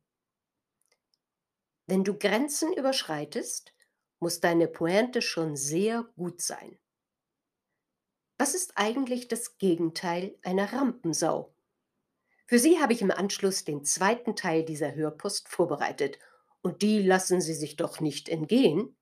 Wenn 1.87 2.03
du 2.03 2.17
Grenzen 2.17 2.71
überschreitest, 2.73 3.73
muss 4.19 4.39
deine 4.39 4.67
Pointe 4.67 5.21
schon 5.21 5.55
sehr 5.55 6.03
gut 6.15 6.41
sein. 6.41 6.79
Was 8.37 8.55
ist 8.55 8.73
eigentlich 8.75 9.27
das 9.27 9.57
Gegenteil 9.57 10.37
einer 10.43 10.71
Rampensau? 10.71 11.53
Für 12.47 12.59
Sie 12.59 12.79
habe 12.79 12.93
ich 12.93 13.01
im 13.01 13.11
Anschluss 13.11 13.63
den 13.63 13.83
zweiten 13.85 14.35
Teil 14.35 14.65
dieser 14.65 14.93
Hörpost 14.95 15.47
vorbereitet. 15.47 16.19
Und 16.61 16.81
die 16.81 17.01
lassen 17.01 17.39
Sie 17.39 17.53
sich 17.53 17.75
doch 17.75 17.99
nicht 17.99 18.29
entgehen. 18.29 18.97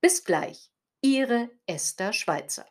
Bis 0.00 0.24
gleich, 0.24 0.70
Ihre 1.00 1.50
Esther 1.66 2.12
Schweitzer. 2.12 2.66